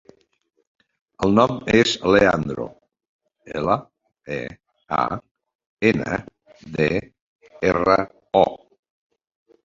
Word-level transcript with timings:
El 1.25 1.33
nom 1.39 1.57
és 1.79 1.89
Leandro: 2.13 2.63
ela, 3.59 3.75
e, 4.35 4.37
a, 5.01 5.01
ena, 5.91 6.17
de, 6.79 6.87
erra, 7.73 7.99
o. 8.41 8.43